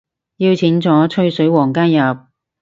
[0.37, 2.21] 邀請咗吹水王加入